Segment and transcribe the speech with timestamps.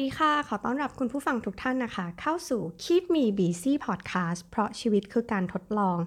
[0.00, 5.98] ดีค่ะ ขอต้อนรับคุณผู้ฟังทุกท่านนะคะ เข้าสู่ Keep Me Busy Podcast เพราะชีวิตคือการทดลอง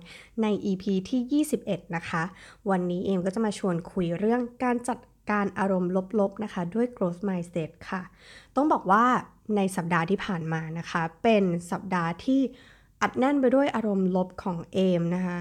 [0.42, 2.24] ใน EP ที่ 21 นะคะ
[2.70, 5.00] วันนี้เอมก็จะมาชวนคุยเรื่องการจัด
[5.32, 8.02] การอารมณ์ลบๆนะคะ ด้วย growth mindset ค่ะ
[8.56, 9.06] ต้องบอกว่า
[9.56, 12.42] ในสัปดาห์ที่ผ่านมานะคะ เป็นสัปดาห์ที่
[13.02, 15.40] อัดแน่นไปด้วยอารมณ์ลบของเอมนะคะ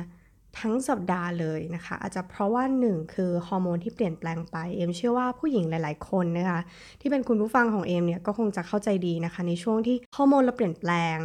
[0.58, 6.60] ทั้งสัปดาห์เลยนะคะ อาจจะเพราะว่าหนึ่งคือฮอร์โมนที่เปลี่ยนแปลงไป เอมเชื่อว่าผู้หญิงหลาย ๆ คนนะคะ
[7.00, 11.18] ที่เป็นคุณผู้ฟังของเอมเนี่ยก็คงจะเข้าใจดีนะคะ ในช่วงที่ฮอร์โมนเราเปลี่ยนแปลง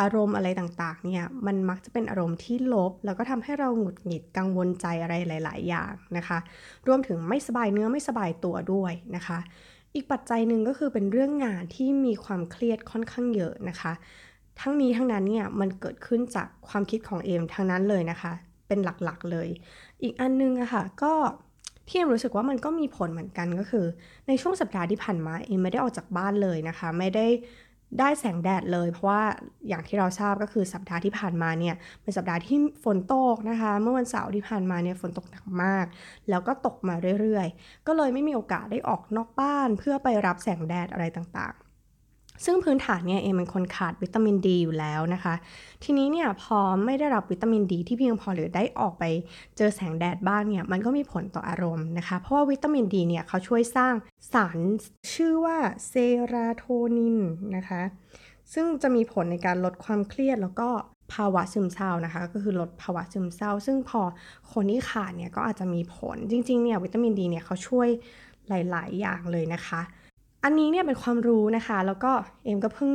[0.00, 6.38] อารมณ์อะไรต่างๆเนี่ยมันมักจะเป็นอารมณ์ที่ลบ แล้วก็ทำให้เราหงุดหงิดกังวลใจอะไรหลาย ๆ อย่างนะคะ
[6.86, 9.38] รวมถึงไม่สบายเนื้อไม่สบายตัวด้วยนะคะ
[9.94, 13.92] อีกปัจจัยหนึ่งก็คือเป็นเรื่องงานที่มีความเครียดค่อนข้างเยอะนะคะ
[14.60, 18.32] ทั้งนี้ทั้งนั้นเนี่ยมันเกิดขึ้นจากความคิดของเอมทั้งนั้นเลยนะคะ
[18.68, 19.48] เป็นหลักๆเลย
[20.02, 21.12] อีกอันนึงอะค่ะก็
[21.88, 23.86] ที่เอ็มรู้สึกว่ามันก็มีผลเหมือนกันก็คือ
[24.28, 27.26] ในช่วงสัปดาห์ที่ผ่านมาเอ็มไม่ได้ออกจากบ้านเลยนะคะ ไม่ได้
[28.00, 29.22] ได้แสงแดดเลย เพราะว่า
[29.68, 35.86] อย่างที่เราทราบก็คือสัปดาห์ที่ผ่านมาเนี่ยเป็นสัปดาห์ที่ฝนตกนะคะ เมื่อวันเสาร์ที่ผ่านมาเนี่ยฝนตกหนักมาก
[36.30, 41.65] แล้วก็ตกมาเรื่อยๆ ก็เลยไม่มีโอกาสได้ออกนอกบ้านเพื่อไปรับแสงแดดอะไรต่างๆ
[42.44, 45.34] ซึ่งพื้นฐานเนี่ยเองเป็นคนขาดวิตามินดีอยู่แล้วนะคะ
[45.84, 49.04] ทีนี้เนี่ยพอไม่ได้รับวิตามินดีที่เพียงพอหรือได้ออกไป
[49.56, 53.94] เจอแสงแดดบ้างเนี่ยมันก็มีผลต่ออารมณ์นะคะ เพราะว่าวิตามินดีเนี่ยเขาช่วยสร้าง
[54.32, 54.58] สาร
[55.12, 55.92] ชื่อว่าเซ
[56.32, 56.64] ราโท
[56.96, 57.18] นิน
[57.56, 57.82] นะคะ
[58.54, 60.68] ซึ่งจะมีผลในการลดความเครียดแล้วก็
[61.14, 64.00] ภาวะซึมเศร้านะคะ ก็คือลดภาวะซึมเศร้า ซึ่งพอ
[64.52, 67.88] คนที่ขาดเนี่ยก็อาจจะมีผลจริงๆเนี่ยวิตามินดีเนี่ยเขาช่วย
[68.48, 69.80] หลาย ๆ อย่างเลยนะคะ
[70.48, 72.10] อันนี้เนี่ยเป็นความรู้นะคะ แล้วก็
[72.44, 72.92] เอ็มก็เพิ่ง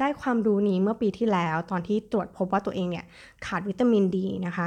[0.00, 3.04] ได้ความรู้นี้เมื่อปีที่แล้ว ตอนที่ตรวจพบว่าตัวเองเนี่ย
[3.46, 4.66] ขาดวิตามินดีนะคะ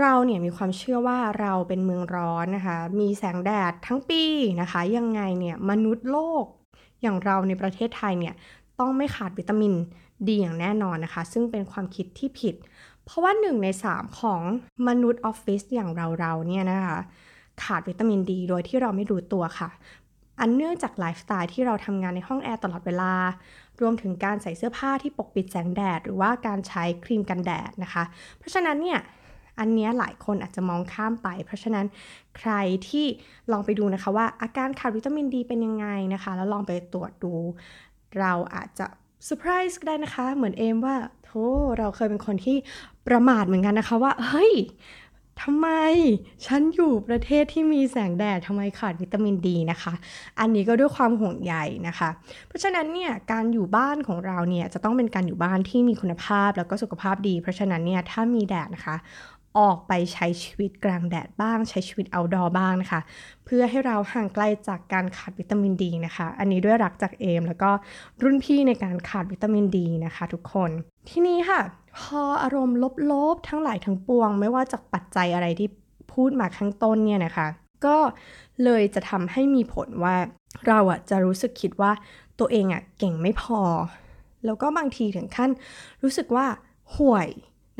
[0.00, 4.22] เราเนี่ยมีความเชื่อว่าเราเป็นเมืองร้อนนะคะ มีแสงแดดทั้งปี
[4.60, 6.44] นะคะ ยังไงเนี่ยมนุษย์โลก
[7.02, 8.34] อย่างเราในประเทศไทยเนี่ย
[8.78, 9.72] ต้องไม่ขาดวิตามิน
[10.28, 12.54] ดีอย่างแน่นอนนะคะ ซึ่งเป็นความคิดที่ผิด
[13.04, 14.40] เพราะว่าหนึ่งในสามของ
[14.88, 15.90] มนุษย์ออฟฟิศอย่าง
[16.20, 16.98] เราๆเนี่ยนะคะ
[17.64, 19.68] ขาดวิตามินดีโดยที่เราไม่รู้ตัวค่ะ
[20.40, 23.12] อันเนื่องจากไลฟ์สไตล์ที่เราทำงานในห้องแอร์ตลอดเวลา
[23.80, 28.04] รวมถึงการใส่เสื้อผ้าที่ปกปิดแสงแดด หรือว่าการใช้ครีมกันแดดนะคะ
[28.38, 29.00] เพราะฉะนั้นเนี่ย
[29.58, 31.86] อันนี้หลายคนอาจจะมองข้ามไป เพราะฉะนั้น
[32.38, 32.52] ใคร
[32.88, 33.06] ที่
[33.52, 37.34] ลองไปดูนะคะว่าอาการขาดวิตามินดีเป็นยังไงนะคะ แล้วลองไปตรวจดู
[38.18, 38.86] เราอาจจะ
[39.24, 41.46] เซอร์ไพรส์ก็ได้นะคะ เหมือนเอมว่าโธ่
[41.78, 42.56] เราเคยเป็นคนที่
[43.08, 44.52] ประมาทเหมือนกันนะคะว่า เฮ้ย
[45.42, 45.68] ทำไม
[46.46, 49.94] ฉันอยู่ประเทศที่มีแสงแดดทำไมขาดวิตามินดีนะคะ
[50.40, 51.54] อันนี้ก็ด้วยความห่วงใย
[51.88, 52.08] นะคะ
[52.48, 58.96] เพราะฉะนั้นเนี่ยการอยู่บ้านของเราเนี่ยจะต้องเป็นการอยู่บ้านที่มีคุณภาพแล้วก็สุขภาพดี เพราะฉะนั้นเนี่ยถ้ามีแดดนะคะ
[59.58, 63.00] ออกไปใช้ชีวิตกลางแดดบ้างใช้ชีวิตเอาดอบ้างนะคะ
[63.44, 67.70] เพื่อให้เราห่างไกลจากการขาดวิตามินดีนะคะ อันนี้ด้วยรักจากเอมแล้วก็
[68.22, 70.70] รุ่นพี่ในการขาดวิตามินดีนะคะ ทุกคน
[71.08, 71.60] ที่นี้ค่ะ
[71.98, 72.76] พออารมณ์
[73.12, 75.68] ลบๆ ทั้งหลายทั้งปวง ไม่ว่าจากปัจจัยอะไรที่
[76.12, 77.46] พูดมาข้างต้นเนี่ยนะคะ
[77.86, 77.96] ก็
[78.64, 80.16] เลยจะทำให้มีผลว่า
[80.66, 81.92] เราอะจะรู้สึกคิดว่า
[82.38, 83.60] ตัวเองอะเก่งไม่พอ
[84.44, 85.50] แล้วก็บางทีถึงขั้น
[86.02, 86.46] รู้สึกว่า
[86.96, 87.28] ห่วย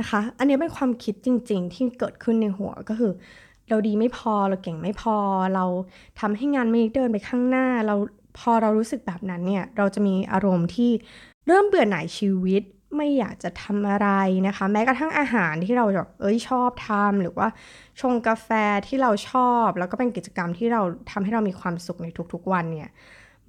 [0.01, 3.13] นะคะ อันนี้เป็นความคิดจริง ๆ ที่เกิดขึ้นในหัวก็คือ
[3.69, 5.17] เราดีไม่พอเราเก่งไม่พอ
[5.55, 5.65] เรา
[6.21, 7.97] ทำให้งานไม่เดินไปข้างหน้า เรา
[8.39, 10.91] พอเรารู้สึกแบบนั้นเนี่ยเราจะมีอารมณ์ที่
[11.47, 12.63] เริ่มเบื่อหน่ายชีวิต
[12.97, 14.09] ไม่อยากจะทำอะไร
[14.47, 17.49] นะคะ แม้กระทั่งอาหารที่เราแบบเอ้ยชอบทำหรือว่า
[18.01, 18.49] ชงกาแฟ
[18.87, 22.91] ที่เราชอบ แล้วก็เป็นกิจกรรมที่เราทำให้เรามีความสุขในทุกๆวันเนี่ย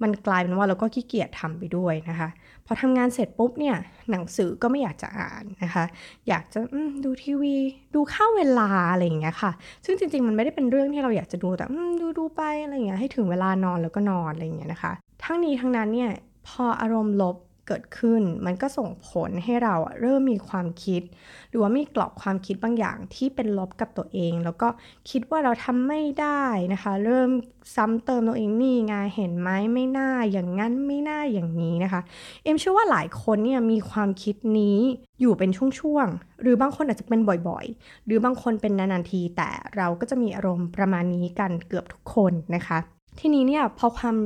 [0.02, 2.28] มันกลายเป็นว่าเราก็ขี้เกียจทำไปด้วยนะคะ
[2.66, 3.76] พอทำงานเสร็จปุ๊บเนี่ย
[4.10, 5.84] หนังสือก็ไม่อยากจะอ่านนะคะ
[6.28, 6.60] อยากจะ
[7.04, 7.56] ดูทีวี
[7.94, 9.52] ดูข้าวเวลาอะไรอย่างเงี้ยค่ะ
[9.84, 11.66] ซึ่งจริงๆมันไม่ได้เป็นเรื่องที่เราอยากจะดูแต่
[12.00, 14.92] ดูดูไปอะไรอย่างเงี้ยให้ถึงเวลานอนแล้วก็นอนอะไรอย่างเงี้ยนะคะ
[15.24, 16.10] ทั้งนี้ทั้งนั้นเนี่ย
[16.48, 17.36] พออารมณ์ลบ
[17.70, 21.02] เกิดขึ้น มันก็ส่งผลให้เราเริ่มมีความคิด
[21.50, 24.68] หรือว่ามีกรอบความคิดบางอย่างที่เป็นลบกับตัวเอง แล้วก็
[25.10, 27.30] คิดว่าเราทำไม่ได้นะคะ เริ่ม
[27.74, 32.00] ซ้ำเติมตัวเองนี่ไงเห็นไหมไม่น่าอย่างนั้นไม่น่าอย่างนี้นะคะ
[32.44, 34.78] เอ็มเชื่อว่าหลายคนเนี่ยมีความคิดนี้
[35.20, 35.50] อยู่เป็น
[35.80, 44.16] ช่วงๆหรือบางคนอาจจะเป็นบ่อยๆ หรือบางคนเป็นนานๆที แต่เราก็จะมีอารมณ์ประมาณนี้กันเกือบทุกคนนะคะ ทีนี้เนี่ยพอความ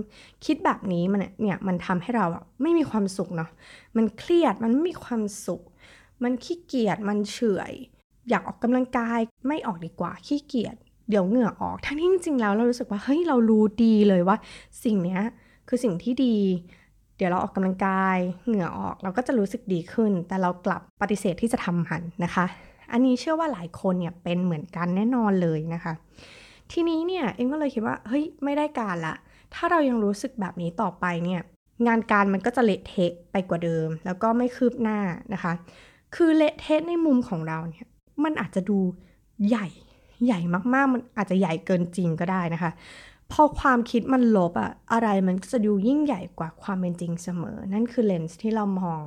[0.44, 3.50] คิดแบบนี้มันเนี่ยมันทำให้เราอะไม่มีความสุขเนาะ
[3.96, 5.62] มันเครียดมันไม่มีความสุข
[6.22, 7.38] มันขี้เกียจมันเฉ
[7.70, 7.72] ย
[8.28, 10.76] อยากออกกำลังกายไม่ออกดีกว่าขี้เกียจ
[11.08, 14.36] เดี๋ยวเหงื่อออกทั้งที่จริงๆแล้วเรารู้สึกว่าเฮ้ยเรารู้ดีเลยว่า
[14.84, 15.20] สิ่งเนี้ย
[15.68, 16.36] คือสิ่งที่ดี
[17.16, 22.46] เดี๋ยวเราออกกำลังกาย เหงื่อออกเราก็จะรู้สึกดีขึ้น แต่เรากลับปฏิเสธที่จะทำมันนะคะ
[22.92, 25.94] อันนี้เชื่อว่าหลายคนเนี่ยเป็นเหมือนกันแน่นอนเลยนะคะ
[26.74, 29.14] ทีนี้เนี่ยเองก็เลยคิดว่าเฮ้ยไม่ได้การละ
[29.54, 31.42] ถ้าเรายังรู้สึกแบบนี้ต่อไปเนี่ย
[31.86, 34.98] งานการมันก็จะเละเทะไปกว่าเดิม แล้วก็ไม่คืบหน้า
[35.32, 35.52] นะคะ
[36.14, 37.86] คือเละเทะในมุมของเราเนี่ย
[38.24, 38.78] มันอาจจะดู
[39.48, 39.68] ใหญ่
[40.24, 40.40] ใหญ่
[40.74, 42.70] มากๆ มันอาจจะใหญ่เกินจริงก็ได้นะคะ
[43.32, 49.00] พอความคิดมันลบอะอะไรมันก็จะดูยิ่งใหญ่กว่าความเป็นจริงเสมอ นั่นคือเลนส์ที่เรามอง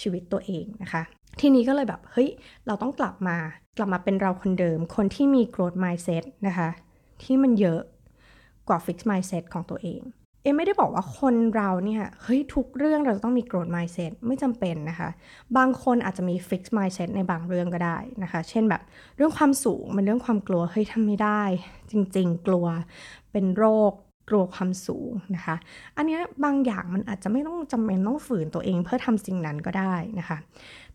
[0.00, 1.02] ชีวิตตัวเองนะคะ
[1.40, 2.28] ทีนี้ก็เลยแบบเฮ้ย
[2.66, 3.36] เราต้องกลับมา
[3.78, 6.68] กลับมาเป็นเราคนเดิม คนที่มี growth mindset นะคะ
[7.24, 7.80] ที่มันเยอะ
[8.68, 10.02] กว่า fixed mindset ของตัวเอง
[10.42, 15.08] เอไม่ได้บอกว่าคนเราเนี่ยเฮ้ยทุกเรื่องเราต้องมี growth mindset ไม่จำเป็นนะคะ
[15.56, 18.82] บางคนอาจจะมี fixed mindset ในบางเรื่องก็ได้นะคะ เช่นแบบ
[19.16, 21.42] เรื่องความสูงมันเรื่องความกลัวเฮ้ยทำไม่ได้
[21.90, 22.66] จริง ๆ กลัว
[23.32, 23.92] เป็นโรค
[24.28, 25.56] กลัวความสูงนะคะ
[25.96, 30.38] อันนี้บางอย่างมันอาจจะไม่ต้องจำเป็นต้องฝืนตัวเองเพื่อทำสิ่งนั้นก็ได้นะคะ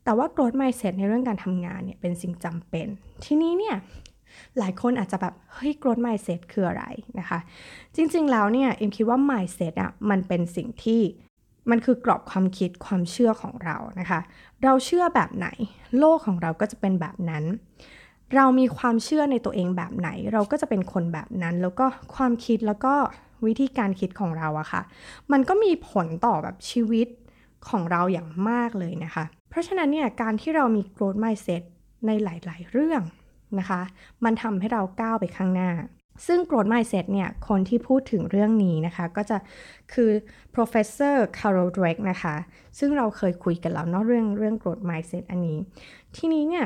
[0.04, 2.88] แต่ว่า growth mindset ในเรื่องการทำงานเนี่ยเป็นสิ่งจำเป็น
[3.26, 3.76] ทีนี้เนี่ย
[4.58, 6.84] หลายคนอาจจะแบบ เฮ้ย growth mindset คืออะไร
[7.20, 7.40] นะคะ
[7.96, 11.02] จริงๆแล้วเนี่ยเอ็มคิดว่า mindset อะมันเป็นสิ่งที่
[11.70, 14.20] มันคือกรอบความคิดความเชื่อของเรานะคะ
[14.64, 15.48] เราเชื่อแบบไหน
[16.00, 17.44] โลกของเราก็จะเป็นแบบนั้น
[18.36, 21.86] เรามีความเชื่อในตัวเองแบบไหน เราก็จะเป็นคนแบบนั้น แล้วก็
[22.16, 22.94] ความคิดแล้วก็
[23.46, 24.82] วิธีการคิดของเราอะค่ะ
[25.32, 27.08] มันก็มีผลต่อแบบชีวิต
[27.70, 31.64] ของเราอย่างมากเลยนะคะ เพราะฉะนั้นเนี่ยการที่เรามี growth mindset
[32.06, 33.02] ในหลาย ๆ เรื่อง
[33.60, 33.82] นะคะ
[34.24, 35.72] มันทำให้เราก้าวไปข้างหน้า
[36.28, 39.38] ซึ่ง growth mindset เนี่ย คนที่พูดถึงเรื่องนี้นะคะ ก็จะ
[39.94, 40.10] คือ
[40.56, 42.36] professor Carol Dweck นะคะ
[42.80, 45.58] ซึ่งเราเคยคุยกันแล้วเนาะเรื่องเรื่อง growth mindset อันนี้
[46.16, 46.66] ทีนี้เนี่ย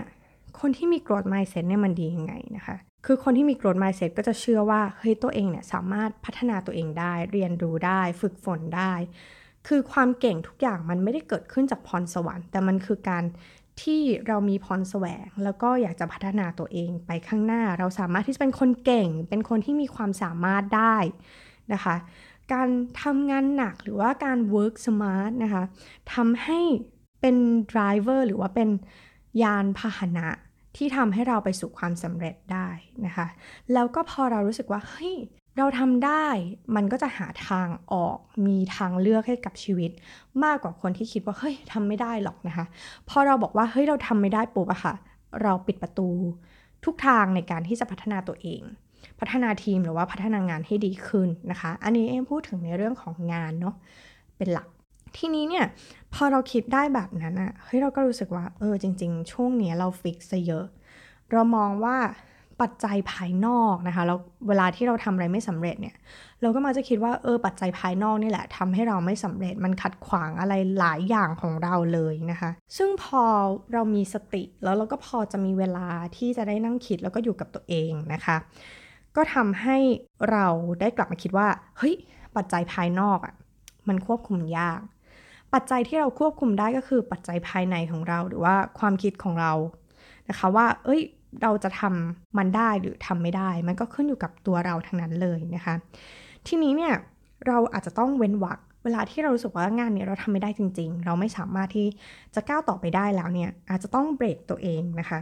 [0.60, 2.76] คนที่มี growth mindset เนี่ยมันดียังไงนะคะ
[3.06, 8.94] คือคนที่มี growth mindset ก็จะเชื่อว่าเฮ้ยตัวเองเนี่ยสามารถพัฒนาตัวเองได้ เรียนรู้ได้ ฝึกฝนได้
[9.68, 13.24] คือความเก่งทุกอย่างมันไม่ได้เกิดขึ้นจากพรสวรรค์ แต่มันคือการ
[13.82, 20.98] ที่เรามีพรแสวง แล้วก็อยากจะพัฒนาตัวเองไปข้างหน้า เราสามารถที่จะเป็นคนเก่ง เป็นคนที่มีความสามารถได้
[21.74, 21.96] นะคะ
[22.54, 22.68] การ
[23.04, 25.64] ทำงานหนักหรือว่าการ work smart นะคะ
[26.14, 26.60] ทำให้
[27.22, 27.36] เป็น
[27.72, 28.70] driver หรือว่าเป็น
[29.44, 30.28] ยานพาหนะ
[30.78, 32.68] ที่ทำให้เราไปสู่ความสำเร็จได้
[33.06, 33.28] นะคะ
[33.74, 35.16] แล้วก็พอเรารู้สึกว่าเฮ้ย
[35.62, 36.26] เราทำได้
[36.76, 38.18] มันก็จะหาทางออก
[38.48, 39.92] มีทางเลือกให้กับชีวิต
[40.44, 42.66] มากกว่าคนที่คิดว่าเฮ้ยทำไม่ได้หรอกนะคะ
[43.10, 44.94] พอเราบอกว่าเฮ้ยเราทำไม่ได้ปุ๊บอะค่ะ
[45.42, 46.10] เราปิดประตู
[46.86, 48.62] ทุกทางในการที่จะพัฒนาตัวเอง
[49.20, 53.76] พัฒนาทีมหรือว่าพัฒนางานให้ดีขึ้นนะคะ อันนี้เอ็มพูดถึงในเรื่องของงานเนาะ
[54.38, 54.68] เป็นหลัก
[55.18, 55.66] ทีนี้เนี่ย
[56.14, 60.66] พอเราคิดได้แบบนั้นอะเฮ้ยเราก็รู้สึกว่าเออจริง ๆ ช่วงนี้เราฟิกซะเยอะ
[61.32, 61.98] เรามองว่า
[62.62, 64.18] ปัจจัยภายนอกนะคะแล้ว
[64.48, 65.96] เวลาที่เราทำอะไรไม่สำเร็จเนี่ย
[66.42, 73.24] เราก็มาจะคิดว่าเออปัจจัยภายนอกนี่แหละทำให้เราไม่สำเร็จมันขัดขวางอะไรหลายอย่างของเราเลยนะคะ ซึ่งพอ
[73.74, 75.88] เรามีสติแล้วเราก็พอจะมีเวลา
[76.18, 78.38] ที่จะได้นั่งคิดแล้วก็อยู่กับตัวเองนะคะ
[79.16, 79.78] ก็ทำให้
[80.32, 80.48] เรา
[80.82, 81.48] ได้กลับมาคิดว่า
[81.78, 81.96] เฮ้ย
[82.36, 83.36] ปัจจัยภายนอกอะ่ะ
[83.88, 84.82] มันควบคุมยาก
[85.54, 89.54] ปัจจัยที่เราควบคุมได้ก็คือปัจจัยภายในของเราหรือว่าความคิดของเรา
[90.30, 91.02] นะคะว่า เอ้ย
[91.42, 95.76] เราจะทำมันได้หรือทำไม่ได้ มันก็ขึ้นอยู่กับตัวเราทั้งนั้นเลยนะคะ
[96.48, 96.94] ทีนี้เนี่ย
[97.48, 101.88] เราอาจจะต้องเว้นวรรคเวลาที่เรารู้สึกว่างานนี้เราทำไม่ได้จริง ๆ เราไม่สามารถที่
[102.36, 105.20] จะก้าวต่อไปได้แล้วเนี่ยอาจจะต้องเบรกตัวเองนะคะ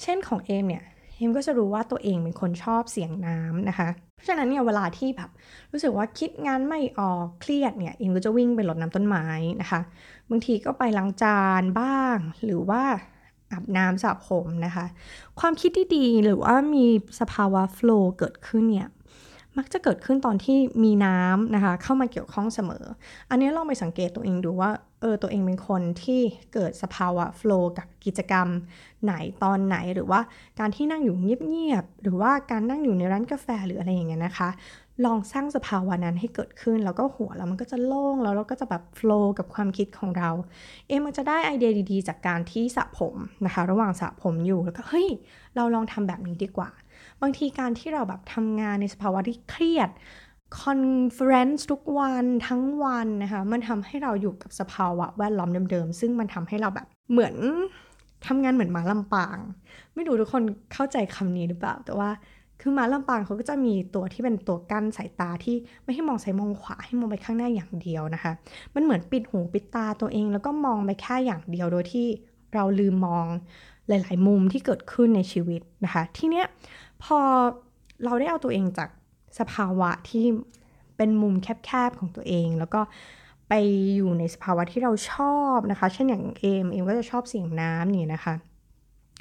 [0.00, 0.84] เช่นของเอมเนี่ย
[1.16, 5.30] เอมก็จะรู้ว่าตัวเองเป็นคนชอบเสียงน้ำนะคะ เพราะฉะนั้นเนี่ยเวลาที่แบบ
[5.72, 9.26] รู้สึกว่าคิดงานไม่ออกเครียดเนี่ยเอมก็จะวิ่งไปรดน้ำต้นไม้
[9.60, 9.80] นะคะ
[10.30, 12.82] บางทีก็ไปล้างจานบ้าง หรือว่า
[13.52, 14.86] อาบน้ำสระผมนะคะ
[15.40, 16.86] ความคิดที่ดีหรือว่ามี
[17.20, 18.88] สภาวะโฟล์เกิดขึ้นเนี่ย
[19.58, 22.84] มักจะเกิดขึ้นตอนที่มีน้ำนะคะ เข้ามาเกี่ยวข้องเสมอ
[23.30, 26.20] อันนี้ลองไปสังเกตตัวเองดูว่าเออตัวเองเป็นคนที่
[26.54, 28.48] เกิดสภาวะโฟล์กับกิจกรรม
[29.04, 29.12] ไหน
[29.42, 30.20] ตอนไหนหรือว่า
[30.58, 34.48] การที่นั่งอยู่เงียบๆหรือว่าการนั่งอยู่ในร้านกาแฟหรืออะไรอย่างเงี้ยนะคะ
[35.04, 40.30] ลองสร้างสภาวะนั้นให้เกิดขึ้น แล้วก็หัวแล้วมันก็จะโล่งแล้วเราก็จะแบบ flow กับความคิดของเรา
[40.86, 43.14] เอมันจะได้ไอเดียดีๆ จากการที่สระผม
[43.46, 45.08] นะคะ ระหว่างสระผมอยู่แล้วก็เฮ้ย
[45.56, 46.70] เราลองทำแบบนี้ดีกว่า
[47.22, 49.90] บางทีการที่เราแบบทำงานในสภาวะที่เครียด
[50.60, 57.34] conference ทุกวันทั้งวันนะคะมันทำให้เราอยู่กับสภาวะแวดล้อมเดิมๆ ซึ่งมันทำให้เราแบบเหมือน
[58.26, 59.38] ทำงานเหมือนหมาลำปาง
[59.94, 62.10] ไม่รู้ทุกคนเข้าใจคำนี้หรือเปล่า แต่ว่า
[62.60, 68.32] คือม้าลำปางเขาก็จะมีตัวที่เป็นตัวกั้นสายตาที่ไม่ให้มองซ้ายมองขวาให้มองไปข้างหน้าอย่างเดียวนะคะ
[68.74, 72.06] มันเหมือนปิดหูปิดตาตัวเอง แล้วก็มองไปแค่อย่างเดียวโดยที่
[72.54, 73.26] เราลืมมอง
[73.88, 76.46] หลาย ๆ มุมที่เกิดขึ้นในชีวิตนะคะ ทีเนี้ย
[77.04, 77.18] พอ
[78.04, 78.88] เราได้เอาตัวเองจาก
[79.38, 80.24] สภาวะที่
[80.96, 82.80] เป็นมุมแคบ ๆ ของตัวเอง แล้วก็
[83.48, 83.52] ไป
[83.96, 88.34] อยู่ในสภาวะที่เราชอบนะคะ เช่นอย่างเอมเอมก็จะชอบเสียงน้ำนี่นะคะ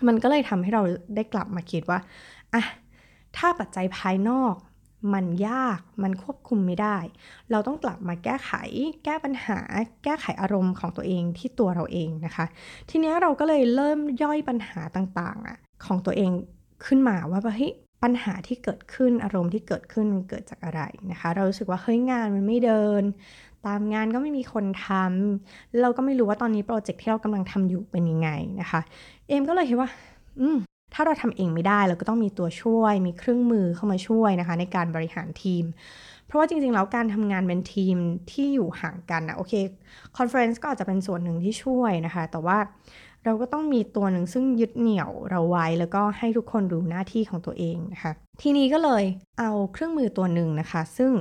[0.08, 0.84] มันก็เลยทำให้เรา
[1.16, 2.00] ได้กลับมาคิดว่า
[2.54, 2.64] อะ
[3.38, 4.56] ถ้าปัจจัยภายนอก
[5.14, 6.98] มันยากมันควบคุมไม่ได้
[7.52, 8.52] เราต้องกลับมาแก้ไข
[9.06, 9.60] แก้ปัญหา
[10.04, 12.46] แก้ไขอารมณ์ของตัวเองที่ตัวเราเองนะคะ
[12.90, 16.32] ทีนี้เราก็เลยเริ่มย่อยปัญหาต่างๆอะของตัวเอง
[16.86, 20.82] ขึ้นมาว่าเฮ้ยปัญหาที่เกิดขึ้นอารมณ์ที่เกิดขึ้นมันเกิดจากอะไร
[21.12, 23.04] นะคะ เรารู้สึกว่าเฮ้ยงานมันไม่เดิน
[23.68, 24.88] ตามงานก็ไม่มีคนท
[25.34, 28.30] เราก็ไม่รู้ว่าตอนนี้ project ที่เรากำลังทำอยู่เป็นยังไง
[28.62, 28.82] นะคะ
[29.28, 29.90] เอมก็เลยคิดว่า
[30.40, 30.58] อืม
[31.00, 35.64] ถ้าเราทำเองไม่ได้เราก็ต้องมีตัวช่วย มีเครื่องมือเข้ามาช่วยนะคะ ในการบริหารทีม
[36.26, 37.98] เพราะว่าจริงๆ แล้วการทำงานเป็นทีม
[38.32, 39.54] ที่อยู่ห่างกันนะโอเค
[40.18, 42.58] conference ก็อาจจะเป็นส่วนหนึ่งที่ช่วยนะคะ แต่ว่า
[43.26, 48.12] เราก็ต้องมีตัวหนึ่งซึ่งยึดเหนี่ยวเราไว้ แล้วก็ให้ทุกคนรู้หน้าที่ของตัวเองนะคะ
[48.42, 49.04] ทีนี้ก็เลย
[49.40, 51.12] เอาเครื่องมือตัวหนึ่งนะคะ ซึ่ง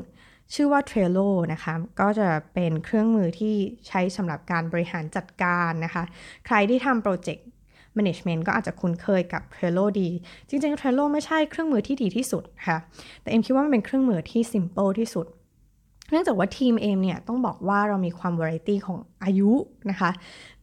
[0.55, 3.55] ชื่อว่า Trello นะคะ ก็จะเป็นเครื่องมือที่
[3.89, 6.05] ใช้สำหรับการบริหารจัดการนะคะ
[6.47, 7.47] ใครที่ทำโปรเจกต์
[7.99, 10.09] management ก็อาจจะคุ้นเคยกับ Trello ดี
[10.49, 12.77] จริงๆ Trello ไม่ใช่เครื่องมือที่ดีที่สุดค่ะ
[13.23, 15.27] แต่เอ็มคิดว่ามันเป็นเครื่องมือที่ simple ที่สุด
[16.11, 19.51] เนื่องจากว่าทีมเอมเนี่ยต้องบอกว่าเรามีความ variety ของอายุ
[19.91, 20.11] นะคะ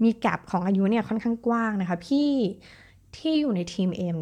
[0.03, 2.29] มีแกลบของอายุเนี่ยค่อนข้างกว้างนะคะ พี่
[3.17, 4.19] ที่อยู่ในทีมเอม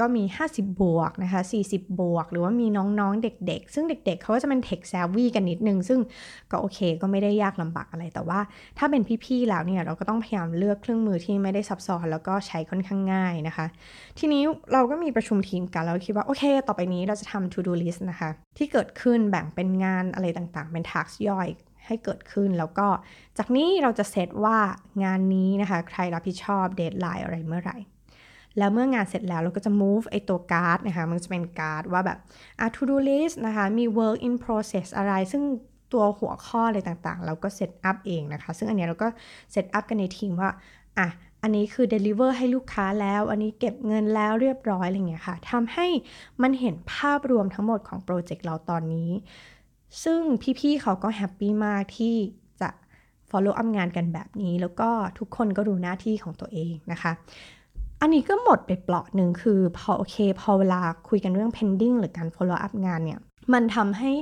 [0.00, 6.00] ก็มี 50 บวกนะคะ 40 บวก หรือว่ามีน้องๆ เด็กๆ ซึ่งเด็ก ๆ เขาก็จะเป็นเทคแซววี่กันนิดนึง ซึ่ง
[6.50, 8.40] ก็โอเค ก็ไม่ได้ยากลำบากอะไร แต่ว่า
[8.78, 13.66] ถ้าเป็นพี่ๆ แล้วเนี่ย เราก็ต้องพยายามเลือกเครื่องมือที่ไม่ได้ซับซ้อน แล้วก็ใช้ค่อนข้างง่ายนะคะ
[14.18, 21.48] ทีนี้เราก็มีประชุมทีมกันแล้วคิดว่า โอเค ต่อไปนี้เราจะทำ to do list นะคะ ที่เกิดขึ้นแบ่งเป็นงานอะไรต่างๆ เป็น task ย่อย
[21.86, 22.86] ให้เกิดขึ้นแล้วก็
[23.38, 24.58] จากนี้เราจะเซตว่า
[25.04, 27.78] งานนี้นะคะ ใครรับผิดชอบ deadline อะไรเมื่อไหร่
[28.58, 32.18] แล้วเมื่องานเสร็จแล้วเราก็จะ move ไอ้ตัว card นะคะมันจะเป็น card ว่าแบบ
[32.64, 35.42] a to do list นะคะมี work in process อะไร ซึ่ง
[35.92, 39.08] ตัวหัวข้ออะไรต่างๆ เราก็ setup เองนะคะ ซึ่งอันนี้เราก็
[39.52, 40.50] setup กันในทีมว่า
[40.98, 41.08] อะ
[41.42, 45.86] อันนี้คือ deliver ให้ลูกค้าแล้ว อันนี้เก็บเงินแล้วเรียบร้อยอะไรเงี้ยค่ะทำให้
[46.42, 49.10] มันเห็นภาพรวมทั้งหมดของ project เราตอนนี้
[50.04, 50.20] ซึ่ง
[50.60, 52.14] พี่ๆเขาก็ happy มากที่
[52.60, 52.70] จะ
[53.30, 57.12] follow up งานกันแบบนี้ แล้วก็ทุกคนก็รู้หน้าที่ของตัวเองนะคะ
[58.00, 63.20] อันนี้ก็หมดไปเปลาะหนึ่งคือพอโอเคพอเวลาคุยกันเรื่อง pending หรือการ follow up งานเนี่ย
[63.54, 64.12] มันทำให้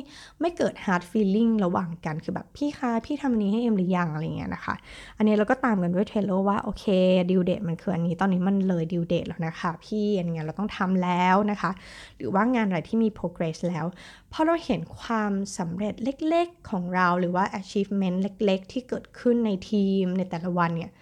[0.40, 4.74] ไม่เกิด hard feeling ระหว่างกันคือแบบพี่คะพี่ทำนี้ให้เอ็มหรือยังอะไรเงี้ยนะคะ
[5.16, 6.84] อันนี้เราก็ตามกันด้วยเทเลว่าโอเค
[7.30, 11.70] ดิวเดตมันคืออันนี้ตอนนี้มันเลยดิวเดตแล้วนะคะ พี่อันนี้ยเราต้องทำแล้วนะคะ
[12.16, 13.86] หรือว่างานอะไรที่มี progress แล้ว
[14.32, 15.94] พอเราเห็นความสำเร็จ
[16.28, 20.92] เล็กๆของเราหรือว่า achievement เล็ก ๆ ที่เกิดขึ้นในทีมในแต่ละวันเนี่ย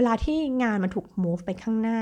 [0.00, 2.00] วลาที่งานมันถูก move ไปข้างหน้า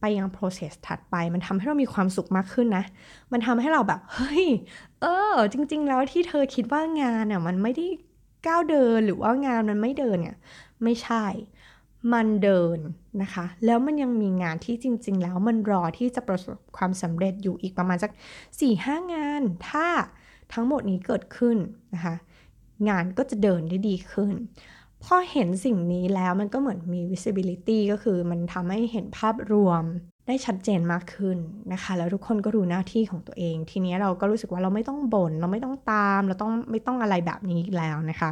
[0.00, 2.84] ไปยัง process ถัดไป มันทำให้เรามีความสุขมากขึ้นนะ
[3.32, 4.46] มันทำให้เราแบบ เฮ้ย
[5.00, 7.86] เออ จริง ๆ แล้วที่เธอคิดว่างานเนี่ยมันไม่ได้
[8.46, 10.36] ก้าวเดินหรือว่างานมันไม่เดินเนี่ย
[10.82, 11.24] ไม่ใช่
[12.12, 12.78] มันเดิน
[13.22, 18.10] นะคะ แล้วมันยังมีงานที่จริง ๆ แล้วมันรอที่จะประสบความสำเร็จอยู่อีกประมาณสัก
[18.62, 19.86] 4-5งาน ถ้า
[20.52, 21.56] ทั้งหมดนี้เกิดขึ้น
[21.94, 22.14] นะคะ
[22.88, 24.32] งานก็จะเดินได้ดีขึ้น
[25.04, 29.82] พอเห็นสิ่งนี้แล้วมันก็เหมือนมี visibility ก็คือมันทำให้เห็นภาพรวม
[30.26, 31.38] ได้ชัดเจนมากขึ้น
[31.72, 38.30] นะคะ แล้วทุกคนก็รู้หน้าที่ของตัวเอง ทีนี้เราก็รู้สึกว่าเราไม่ต้องบน่นเราไม่ต้องตาม เราต้องไม่ต้องอะไรแบบนี้แล้วนะคะ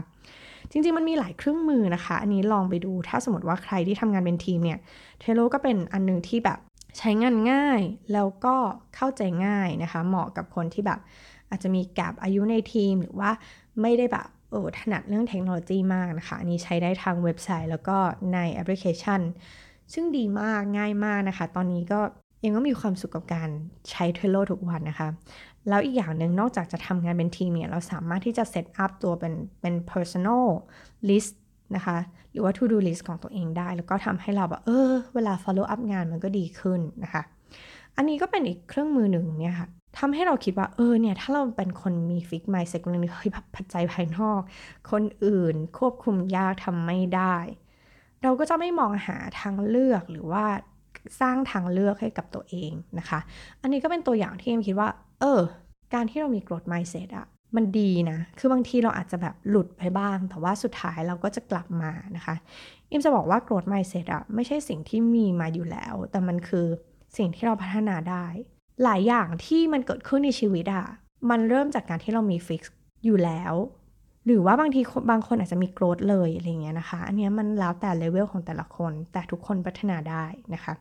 [0.71, 4.79] จริงๆมันมีหลายเครื่องมือนะคะ อันนี้ลองไปดูถ้าสมมติว่าใครที่ทำงานเป็นทีมเนี่ย
[5.21, 6.59] เทโลก็เป็นอันนึงที่แบบ
[6.99, 7.81] ใช้งานง่าย
[8.13, 8.55] แล้วก็
[8.97, 11.01] เข้าใจง่ายนะคะ เหมาะกับคนที่แบบ
[11.51, 13.31] อาจจะมี gap อายุในทีมหรือว่า
[13.83, 17.97] ไม่ได้แบบ โอ้ถนัดเรื่องเทคโนโลยีมากนะคะอันนี้ใช้ได้ทางเว็บไซต์แล้วก็
[18.35, 19.21] ในแอปพลิเคชัน
[19.93, 22.01] ซึ่งดีมากง่ายมากนะคะ ตอนนี้ก็
[22.45, 23.49] ยังก็มีความสุขกับการ
[23.91, 25.09] ใช้ Trello ทุกวันนะคะ
[25.69, 30.47] แล้วอีกอย่างหนึ่งนอกจากจะทำงานเป็นทีมเนี่ย เราสามารถที่จะ setup ตัวเป็นเป็น personal
[31.09, 31.33] list
[31.77, 31.97] นะคะ
[32.33, 37.23] หรือว่า to do list ของตัวเองได้ แล้วก็ทำให้เราแบบเออ เวลา follow up งานมันก็ดีขึ้นนะคะ
[37.97, 44.41] อันนี้ก็เป็นอีกเครื่องมือหนึ่งเนี่ยค่ะ ทำให้เราคิดว่าเออเนี่ยถ้าเราเป็นคนมีฟิกไมซ์เซ็กนึงเฮ้ยปัจจัยภายนอก
[44.91, 47.37] คนอื่นควบคุมยากทำไม่ได้
[48.23, 50.45] เราก็จะไม่มองหาทางเลือกหรือว่า
[51.21, 53.21] สร้างทางเลือกให้กับตัวเองนะคะ
[53.63, 54.89] อันนี้ก็เป็นตัวอย่างที่เอ็มคิดว่า
[55.21, 55.41] เออ
[55.95, 62.35] การที่เรามี growth mindset อะมันดีนะ คือบางทีเราอาจจะแบบหลุดไปบ้าง แต่ว่าสุดท้ายเราก็จะกลับมานะคะ
[62.91, 66.67] อิมจะบอกว่า growth mindset อะไม่ใช่สิ่งที่มีมาอยู่แล้ว แต่มันคือ
[67.17, 68.27] สิ่งที่เราพัฒนาได้
[68.85, 70.87] หลายอย่างที่มันเกิดขึ้นในชีวิตอะ
[71.31, 73.55] มันเริ่มจากการที่เรามีฟิกซ์อยู่แล้ว
[74.27, 80.75] หรือว่าบางทีบางคนอาจจะมีโกรธเลยอะไรเงี้ยนะคะ อันนี้มันแล้วแต่เลเวลของแต่ละคน แต่ทุกคนพัฒนาได้นะคะ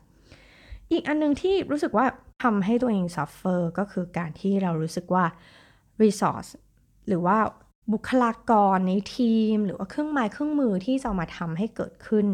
[0.92, 2.06] อีกอันนึงที่รู้สึกว่า
[2.42, 5.24] ทำให้ตัวเอง suffer ก็คือการที่เรารู้สึกว่า
[6.02, 6.50] resource
[7.08, 7.38] หรือว่า
[7.92, 12.26] บุคลากรในทีม หรือว่าเครื่องไม้เครื่องมือที่จะมาทำให้เกิดขึ้น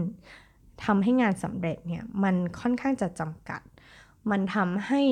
[0.84, 3.60] ทำให้งานสำเร็จเนี่ยมันค่อนข้างจะจำกัด
[4.30, 5.02] มันทำให้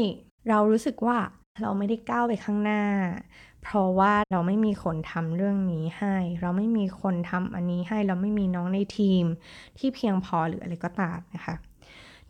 [0.49, 1.19] เรารู้สึกว่า
[1.63, 2.83] เราไม่ได้ก้าวไปข้างหน้า
[3.63, 9.25] เพราะว่าเราไม่มีคนทำเรื่องนี้ให้ เราไม่มีคนทำอันนี้ให้ เราไม่มีน้องในทีม
[9.79, 11.55] ที่เพียงพอหรืออะไรก็ตามนะคะ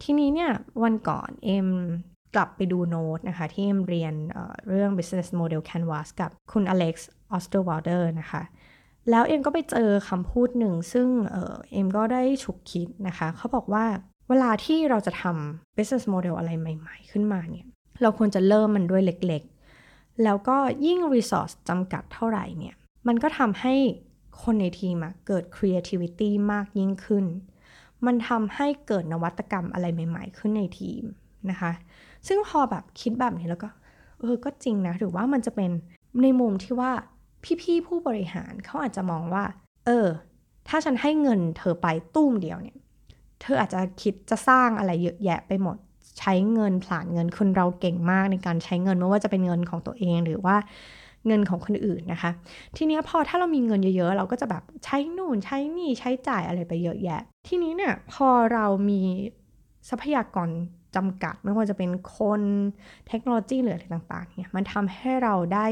[0.02, 0.50] ทีนี้เนี่ย
[0.82, 1.68] วันก่อนเอ็ม
[2.34, 8.42] กลับไปดูโน้ตนะคะ ที่เอ็มเรียนเรื่อง business model canvas กับคุณ Alex Osterwalder นะคะ
[9.10, 11.08] แล้วเอ็มก็ไปเจอคำพูดหนึ่ง ซึ่ง
[11.72, 13.84] เอ็มก็ได้ฉุกคิดนะคะ เขาบอกว่า
[14.28, 17.66] เวลาที่เราจะทำ business model อะไรใหม่ ๆ ขึ้นมาเนี่ย
[18.02, 23.74] เราควรจะเริ่มมันด้วยเล็กๆ แล้วก็ยิ่ง resource จำกัดเท่าไหร่เนี่ย มันก็ทำให้
[24.42, 24.96] คนในทีม
[25.26, 27.24] เกิด creativity มากยิ่งขึ้น
[28.06, 31.02] มันทำให้เกิดนวัตกรรมอะไรใหม่ ๆ ขึ้นในทีม
[31.50, 31.72] นะคะ
[32.26, 33.68] ซึ่งพอแบบคิดแบบนี้แล้วก็
[34.20, 35.70] เออ ก็จริงนะ หรือว่ามันจะเป็น
[36.22, 36.92] ในมุมที่ว่า
[37.62, 39.44] พี่ๆผู้บริหารเขาอาจจะมองว่า
[39.86, 40.06] เออ
[40.68, 42.78] ถ้าฉันให้เงินเธอไปตุ้มเดียวเนี่ย
[43.40, 45.76] เธออาจจะคิดจะสร้างอะไรเยอะแยะไปหมด
[46.18, 50.56] ใช้เงินผลานเงินคนเราเก่งมากในการใช้เงินไม่ว่าจะเป็นเงินของตัวเองหรือว่า
[51.26, 52.30] เงินของคนอื่นนะคะ
[52.76, 59.00] ทีนี้พอถ้าเรามีเงินเยอะๆ เราก็จะแบบใช้นู่นใช้นี่ใช้จ่ายอะไรไปเยอะแยะ ทีนี้เนี่ยพอเรามี
[59.88, 60.48] ทรัพยากร
[60.96, 62.42] จำกัด ไม่ว่าจะเป็นคน
[63.08, 65.66] เทคโนโลยีหรืออะไรต่างๆเนี่ยมันทำให้เราได้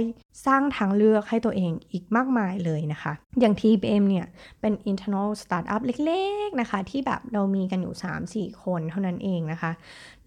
[0.47, 4.26] สร้างทางเลือกให้ตัวเองอีกมากมายเลยนะคะ อย่าง TBM เนี่ย
[4.61, 7.95] เป็น internal startup เล็กๆนะคะ ที่แบบเรามีกันอยู่
[8.29, 9.73] 3-4 คนเท่านั้นเองนะคะ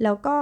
[0.03, 0.35] แล้วก็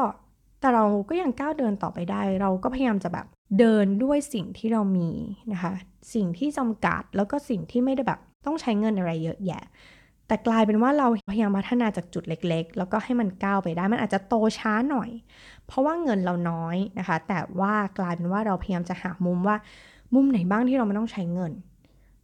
[0.60, 3.28] แต่เราก็ยังก้าวเดินต่อไปได้ เราก็พยายามจะแบบ
[3.60, 5.10] เดินด้วยสิ่งที่เรามี
[5.52, 5.72] นะคะ
[6.14, 9.64] สิ่งที่จำกัดแล้วก็สิ่งที่ไม่ได้แบบต้องใช้เงินอะไรเยอะแยะ
[10.34, 15.10] แต่กลายเป็นว่าเราพยายามพัฒนาจากจุดเล็ก ๆ แล้วก็ให้มันก้าวไปได้ มันอาจจะโตช้าหน่อย
[15.68, 19.56] เพราะว่าเงินเราน้อยนะคะ แต่ว่ากลายเป็นว่าเราพยายามจะหามุมว่า
[20.16, 21.52] มุมไหนบ้างที่เราไม่ต้องใช้เงิน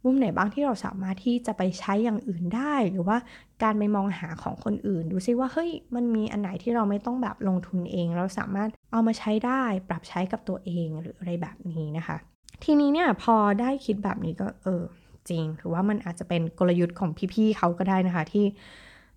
[0.04, 3.16] มุมไหนบ้างที่เราสามารถที่จะไปใช้อย่างอื่นได้ หรือว่า
[3.62, 12.16] การไปมองหาของคนอื่น ดูซิว่าเฮ้ย มันมีอันไหนที่เราไม่ต้องแบบลงทุนเอง เราสามารถเอามาใช้ได้ ปรับใช้กับตัวเองหรืออะไรแบบนี้นะคะ
[12.64, 14.82] ทีนี้เนี่ยพอได้คิดแบบนี้ก็เออ
[15.30, 18.44] จริง หรือว่ามันอาจจะเป็นกลยุทธ์ของพี่ๆเขาก็ได้นะคะที่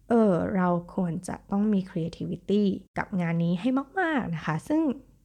[0.10, 2.64] เออเราควรจะต้องมี creativity
[2.98, 4.82] กับงานนี้ให้มาก ๆ นะคะ ซึ่ง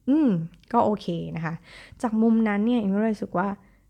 [0.09, 0.29] อืม
[0.73, 1.53] ก็โอเคนะคะ
[2.01, 3.47] จากมุมนั้นเนี่ยเอ็มก็เลยรู้สึกว่า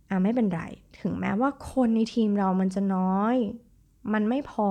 [0.09, 0.61] อ่าไม่เป็นไร
[1.01, 3.35] ถึงแม้ว่าคนในทีมเรามันจะน้อย
[4.13, 4.69] มันไม่พอ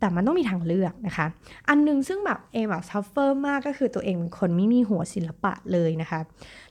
[0.00, 1.26] แต่มันต้องมีทางเลือกนะคะ
[1.68, 6.20] อันนึงซึ่งแบบเอ็มแบบ suffer มากก็คือตัวเองเป็นคนไม่มีหัวศิลปะเลยนะคะ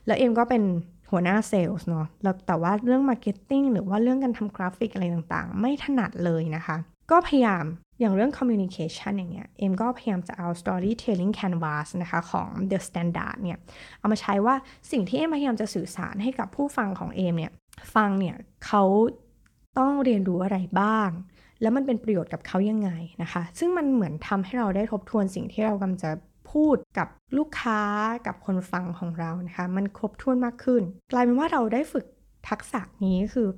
[0.06, 0.62] แล้วเอ็มก็เป็น
[1.10, 6.76] หัวหน้าเซลล์เนาะแล้วแต่ว่าเรื่อง marketing หรือว่าเรื่องการทำกราฟิกอะไรต่างๆ ไม่ถนัดเลยนะคะ
[7.10, 7.64] ก็พยายาม
[8.00, 13.58] อย่างเรื่อง communication อย่างเงี้ย เอ็มก็พยายามจะเอา storytelling canvas นะคะของ The Standard เนี่ย
[13.98, 14.54] เอามาใช้ว่า
[14.90, 17.52] สิ่งที่เอ็มพยายามจะสื่อสารให้กับผู้ฟังของเอ็มเนี่ย
[17.94, 18.84] ฟังเนี่ยเขา
[19.78, 21.10] ต้องเรียนรู้อะไรบ้าง
[21.62, 22.90] แล้วมันเป็นประโยชน์กับเขายังไง
[23.22, 26.10] นะคะ ซึ่งมันเหมือนทำให้เราได้ทบทวนสิ่งที่เรากำลังจะ
[26.50, 27.08] พูดกับ
[27.38, 27.80] ลูกค้า
[28.26, 30.82] กับคนฟังของเรานะคะ มันครบถ้วนมากขึ้น
[31.12, 32.06] กลายเป็นว่าเราได้ฝึก
[32.48, 33.48] ทักษะนี้คือ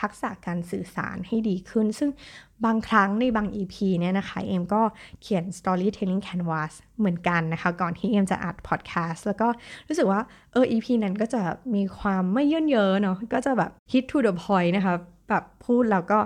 [0.00, 2.10] ทักษะการสื่อสารให้ดีขึ้น ซึ่ง
[2.64, 4.82] บางครั้งในบาง EP เนี่ยนะคะ เอ็มก็
[5.22, 9.48] เขียน storytelling canvas เหมือนกันนะคะ ก่อนที่เอ็มจะอัด podcast แล้วก็
[9.88, 10.20] รู้สึกว่า
[10.52, 11.42] เออ EP นั้นก็จะ
[11.74, 14.94] มีความไม่เยิ่นเย้อเนาะก็จะแบบ hit to the point นะคะ
[15.28, 16.18] แบบพูดแล้วก็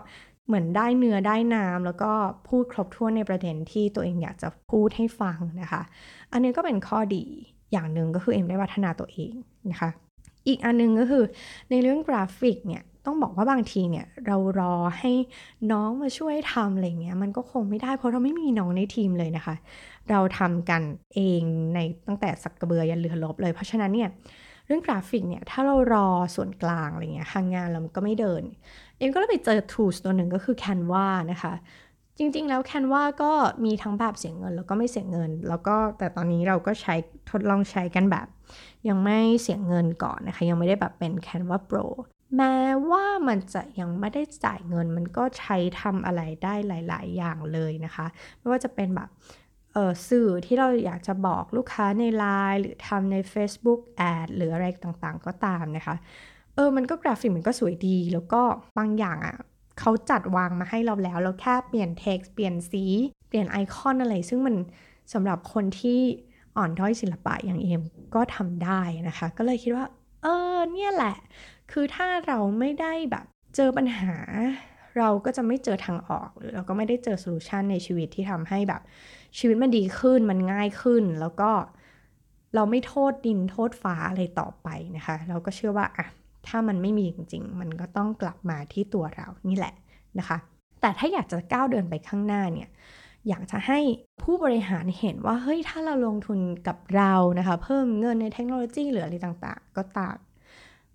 [0.46, 2.12] เหมือนได้เนื้อได้น้ำแล้วก็
[2.48, 5.82] พูดครบถ้วนในประเด็นที่ตัวเองอยากจะพูดให้ฟังนะคะ
[6.32, 7.24] อันนี้ก็เป็นข้อดี
[7.72, 9.32] อย่างหนึ่งก็คือเอ็มได้พัฒนาตัวเอง
[9.70, 9.90] นะคะ
[10.48, 11.24] อีกอันนึงก็คือ
[11.70, 15.12] ในเรื่องกราฟิกเนี่ยต้องบอกว่าบางทีเนี่ยเรารอให้
[15.72, 19.54] น้องมาช่วยทำอะไรเงี้ยมันก็คงไม่ได้เพราะเราไม่มีน้องในทีมเลยนะคะ
[20.10, 20.82] เราทำกัน
[21.14, 21.42] เอง
[21.74, 24.08] ในตั้งแต่สากกะเบือยันเรือรบเลย เพราะฉะนั้นเนี่ย
[24.66, 28.42] เรื่องกราฟิกเนี่ยถ้าเรารอส่วนกลางอะไรเงี้ยทางงานเราก็ไม่เดิน
[29.02, 31.54] เอ็มก็เลยไปเจอ tools ตัวหนึ่งก็คือ Canva นะคะ
[32.18, 33.32] จริงๆแล้ว Canva ก็
[33.64, 36.94] มีทั้งแบบเสียเงิน แล้วก็ไม่เสียเงิน แล้วก็แต่ตอนนี้เราก็ใช้
[37.30, 38.26] ทดลองใช้กันแบบ
[38.88, 41.86] ยังไม่เสียเงินก่อนนะคะ ยังไม่ได้แบบเป็น Canva Pro
[42.36, 42.56] แม้
[42.90, 48.06] ว่ามันจะยังไม่ได้จ่ายเงิน มันก็ใช้ทำอะไรได้หลาย ๆ อย่างเลยนะคะ
[48.38, 49.08] ไม่ว่าจะเป็นแบบ
[50.08, 53.80] สื่อที่เราอยากจะบอกลูกค้าใน Line หรือทำใน Facebook
[54.14, 55.96] Ad หรืออะไรต่างๆ ก็ตามนะคะ
[56.54, 58.42] เออมันก็กราฟิกมันก็สวยดี แล้วก็
[58.78, 59.36] บางอย่างอะ่ะ
[59.80, 62.84] เขาจัดวางมาให้เราแล้ว เราแค่เปลี่ยนเท็กซ์เปลี่ยนสี
[63.28, 64.56] เปลี่ยนไอคอนอะไร ซึ่งมัน
[65.12, 66.00] สำหรับคนที่
[66.56, 67.82] อ่อนด้อยศิลปะอย่างเอ็ม
[68.14, 69.86] ก็ทำได้นะคะ ก็เลยคิดว่า
[70.22, 71.16] เออเนี่ยแหละ
[71.72, 73.24] คือถ้าเราไม่ได้แบบ
[73.56, 74.14] เจอปัญหา
[74.98, 78.82] เราก็จะไม่เจอทางออกหรือเราก็ไม่ได้เจอโซลูชันในชีวิตที่ทำให้แบบ
[79.38, 81.50] ชีวิตมันดีขึ้นมันง่ายขึ้น แล้วก็
[82.54, 86.06] เราไม่โทษดินโทษฟ้าอะไรต่อไปนะคะ เราก็เชื่อว่าอะ
[86.46, 89.74] ถ้ามันไม่มีจริง ๆ มันก็ต้องกลับมาที่ตัวเรานี่แหละ
[90.18, 90.38] นะคะ
[90.80, 92.68] แต่ถ้าอยากจะก้าวเดินไปข้างหน้าเนี่ย
[93.28, 93.78] อยากจะให้
[94.22, 100.16] ผู้บริหารเห็นว่าเฮ้ยถ้าเราลงทุนกับเรานะคะเพิ่มเงินในเทคโนโลยีหรืออะไรต่างๆ ก็ตาม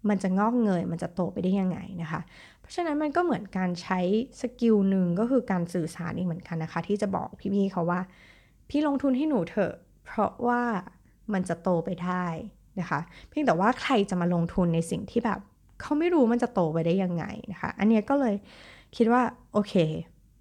[0.10, 2.21] มันจะงอกเงยมันจะโตไปได้ยังไงนะคะ
[2.60, 3.99] เพราะฉะนั้นมันก็เหมือนการใช้
[4.41, 8.01] สกิลหนึ่งก็คือการสื่อสารอีกเหมือนกันนะคะ ที่จะบอกพี่ๆเขาว่า
[8.69, 9.73] พี่ลงทุนให้หนูเถอะ
[10.05, 10.63] เพราะว่า
[11.33, 12.25] มันจะโตไปได้
[12.79, 15.39] นะคะ เพียงแต่ว่าใครจะมาลงทุนในสิ่งที่แบบ
[15.81, 18.35] เขาไม่รู้มันจะโตไปได้ยังไงนะคะ อันนี้ก็เลย
[18.97, 19.21] คิดว่า
[19.53, 19.73] โอเค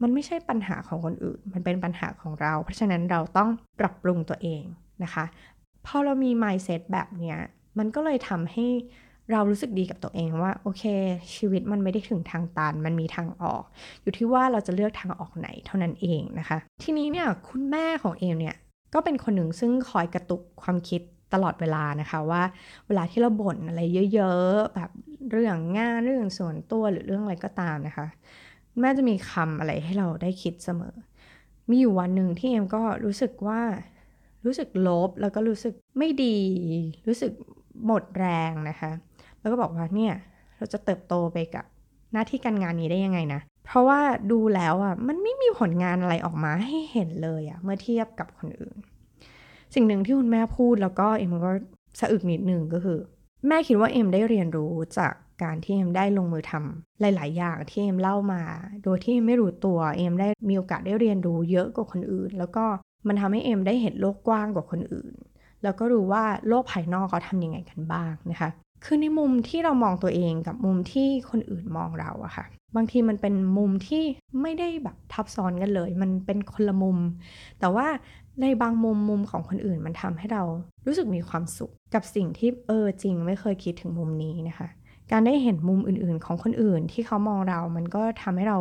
[0.03, 4.63] มันไม่ใช่ปัญหาของคนอื่น มันเป็นปัญหาของเรา เพราะฉะนั้นเราต้องปรับปรุงตัวเอง
[5.05, 5.25] นะคะ
[5.87, 7.39] พอเรามี mindset แบบเนี้ย
[7.79, 8.67] มันก็เลยทำให้
[9.33, 10.83] เรารู้สึกดีกับตัวเองว่าโอเค
[11.35, 13.63] ชีวิตมันไม่ได้ถึงทางตัน มันมีทางออก
[14.03, 18.57] อยู่ที่ว่าเราจะเลือกทางออกไหนเท่านั้นเองนะคะ ทีนี้เนี่ยคุณแม่ของเอมเนี่ย
[18.95, 21.01] ก็เป็นคนหนึ่งซึ่งคอยกระตุกความคิด
[21.35, 22.43] ตลอดเวลานะคะว่า
[22.87, 23.83] เวลาที่เราบ่นอะไร
[24.15, 24.91] เยอะๆแบบ
[25.31, 28.07] เรื่องงานเรื่องส่วนตัวหรือเรื่องอะไรก็ตามนะคะ
[28.81, 30.95] แม่จะมีคำอะไรให้เราได้คิดเสมอ
[31.71, 33.61] มีอยู่วันหนึ่งที่เอ็มก็รู้สึกว่า
[34.45, 36.39] รู้สึกลบแล้วก็รู้สึกไม่ดี
[37.07, 37.33] รู้สึก
[37.87, 38.91] หมดแรงนะคะ
[39.41, 40.15] แล้วก็บอกว่าเนี่ย
[40.57, 41.65] เราจะเติบโตไปกับ
[42.13, 44.01] หน้าที่การงานนี้ได้ยังไงนะ เพราะว่า
[44.33, 48.77] ดูแล้วอะมันไม่มีผลงานอะไรออกมาให้เห็นเลยอะเมื่อเทียบกับคนอื่น
[49.77, 51.53] สิ่งหนึ่งที่คุณแม่พูดแล้วก็เอ็มก็
[52.01, 52.99] สะอึกนิดหนึ่งก็คือ
[53.49, 55.13] แม่คิดว่าเอ็มได้เรียนรู้จาก
[55.43, 58.43] การที่เอ็มได้ลงมือทำหลาย ๆ อย่างที่เอ็มเล่ามา
[58.85, 62.65] โดยที่เอ็มไม่รู้ตัวเอ็มได้มีโอกาสได้เรียนรู้เยอะกว่าคนอื่น แล้วก็
[63.09, 65.15] มันทำให้เอ็มได้เห็นโลกกว้างกว่าคนอื่น
[65.63, 68.51] แล้วก็รู้ว่าโลกภายนอกเขาทำยังไงกันบ้างนะคะ
[68.85, 72.45] คือในมุมที่เรามองตัวเองกับมุมที่คนอื่นมองเราอะค่ะ
[72.77, 74.05] บางทีมันเป็นมุมที่
[74.43, 76.99] ไม่ได้แบบทับซ้อนกันเลย มันเป็นคนละมุม
[77.61, 77.87] แต่ว่า
[78.41, 80.43] ในบางมุมมุมของคนอื่นมันทำให้เรา
[80.87, 84.69] รู้สึกมีความสุขกับสิ่งที่เออจริง ไม่เคยคิดถึงมุมนี้นะคะ
[85.11, 88.59] การได้เห็นมุมอื่นๆ ของคนอื่นที่เขามองเรา มันก็ทำให้เรา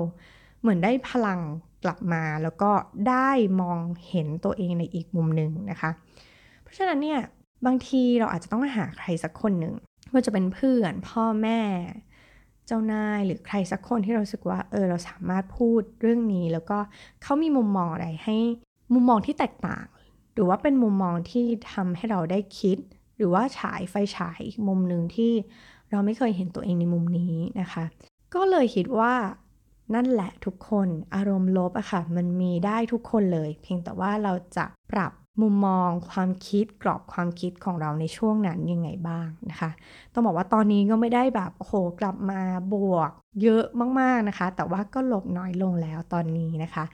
[0.62, 1.40] เหมือนได้พลัง
[1.84, 2.72] กลับมา แล้วก็
[3.10, 3.30] ได้
[3.62, 5.90] มองเห็นตัวเองในอีกมุมหนึ่งนะคะ
[6.64, 7.20] เพราะฉะนั้นเนี่ย
[7.66, 9.74] บางทีเราอาจจะต้องหาใครสักคนหนึ่ง
[10.12, 11.62] ว่าจะเป็นเพื่อนพ่อแม่
[12.68, 16.78] เจ้านายหรือใครสักคนที่เราสึกว่าเออเราสามารถพูดเรื่องนี้ แล้วก็
[17.24, 18.38] เขามีมุมมองอะไรให้
[18.94, 19.86] มุมมองที่แตกต่าง
[20.34, 22.78] หรือว่าเป็นมุมมองที่ทำให้เราได้คิด
[23.18, 25.32] หรือว่าฉายไฟฉายอีกมุมหนึ่งที่
[25.92, 27.84] เราไม่เคยเห็นตัวเองในมุมนี้นะคะ
[28.36, 29.14] ก็เลยคิดว่า
[29.96, 39.70] นั่นแหละทุกคนอารมณ์ลบอะค่ะ มันมีได้ทุกคนเลย เพียงแต่ว่าเราจะปรับ มุมมองความคิดกรอบความคิดของเราในช่วงนั้นยังไงบ้างนะคะ
[40.14, 42.42] ต้องบอกว่าตอนนี้ก็ไม่ได้แบบโอ้โหกลับมา
[42.74, 43.12] บวก
[43.44, 43.64] เยอะ
[44.00, 46.86] มากๆนะคะ แต่ว่าก็ลบน้อยลงแล้วตอนนี้นะคะ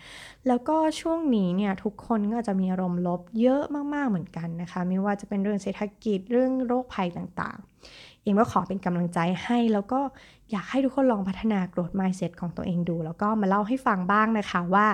[0.47, 9.99] แล้วก็ช่วงนี้เนี่ยทุกคนก็จะมีอารมณ์ลบเยอะมากๆเหมือนกันนะคะ ไม่ว่าจะเป็นเรื่องเศรษฐกิจเรื่องโรคภัยต่างๆเองก็ขอเป็นกำลังใจให้แล้วก็
[10.51, 14.87] อยากให้ทุกคนลองพัฒนา growth mindset ของตัวเองดู แล้วก็มาเล่าให้ฟังบ้างนะคะว่า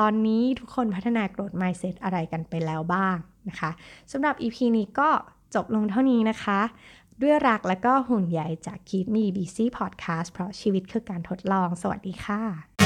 [0.00, 3.16] ตอนนี้ทุกคนพัฒนา growth mindset อะไรกันไปแล้วบ้าง
[3.48, 3.70] นะคะ
[4.12, 5.08] สำหรับ EP นี้ก็
[5.54, 6.60] จบลงเท่านี้นะคะ
[7.22, 12.85] ด้วยรักและก็ห่วงใยจาก Keep Me Busy Podcast เพราะชีวิตคือการทดลอง สวัสดีค่ะ